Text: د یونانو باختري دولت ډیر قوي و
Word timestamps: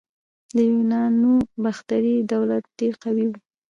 د 0.55 0.57
یونانو 0.71 1.33
باختري 1.63 2.15
دولت 2.33 2.63
ډیر 2.79 2.93
قوي 3.03 3.25
و 3.29 3.33